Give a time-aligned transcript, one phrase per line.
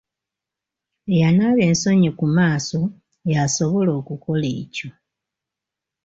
[1.13, 2.79] Eyanaaba ensonyi ku maaso
[3.31, 4.89] y'asobola okukola ekyo.